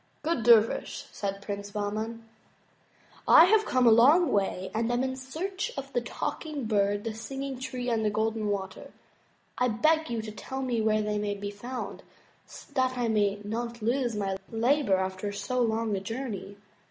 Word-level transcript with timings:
"Good 0.23 0.41
dervish," 0.41 1.05
said 1.11 1.43
Prince 1.43 1.69
Bahman, 1.69 2.27
"I 3.27 3.45
have 3.45 3.67
come 3.67 3.85
a 3.85 3.91
long 3.91 4.31
way 4.31 4.71
and 4.73 4.91
am 4.91 5.03
in 5.03 5.15
search 5.15 5.71
of 5.77 5.93
the 5.93 6.01
Talking 6.01 6.65
Bird, 6.65 7.03
the 7.03 7.13
Singing 7.13 7.59
Tree, 7.59 7.87
and 7.87 8.03
the 8.03 8.09
Golden 8.09 8.47
Water. 8.47 8.93
I 9.59 9.67
beg 9.67 10.09
you 10.09 10.23
to 10.23 10.31
tell 10.31 10.63
me 10.63 10.81
where 10.81 11.03
they 11.03 11.19
may 11.19 11.35
be 11.35 11.51
found, 11.51 12.01
that 12.73 12.97
I 12.97 13.09
may 13.09 13.41
not 13.43 13.83
lose 13.83 14.15
my 14.15 14.37
labor 14.49 14.95
after 14.97 15.31
so 15.31 15.61
long 15.61 15.95
a 15.95 15.99
journey." 15.99 16.57